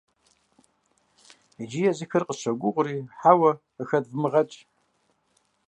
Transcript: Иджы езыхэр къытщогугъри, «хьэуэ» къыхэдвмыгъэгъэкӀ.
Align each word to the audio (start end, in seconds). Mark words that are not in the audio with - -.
Иджы 1.61 1.79
езыхэр 1.91 2.23
къытщогугъри, 2.27 2.97
«хьэуэ» 3.19 3.51
къыхэдвмыгъэгъэкӀ. 3.75 4.59